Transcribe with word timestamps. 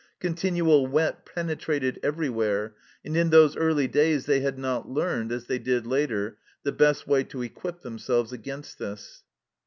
Continual 0.19 0.87
wet 0.87 1.27
penetrated 1.27 1.99
everywhere, 2.01 2.73
and 3.05 3.15
in 3.15 3.29
those 3.29 3.55
early 3.55 3.87
days 3.87 4.25
they 4.25 4.39
had 4.39 4.57
not 4.57 4.89
learned, 4.89 5.31
as 5.31 5.45
they 5.45 5.59
did 5.59 5.85
later, 5.85 6.39
the 6.63 6.71
best 6.71 7.05
way 7.07 7.23
to 7.25 7.43
equip 7.43 7.81
themselves 7.81 8.33
against 8.33 8.79
this. 8.79 9.21